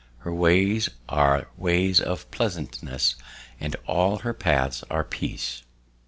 Her 0.21 0.33
ways 0.33 0.89
are 1.07 1.47
ways 1.57 2.01
of 2.01 2.31
pleasantness, 2.31 3.15
and 3.59 3.75
all 3.85 4.17
her 4.25 4.33
paths 4.33 4.83
are 4.89 5.03
peace." 5.03 5.61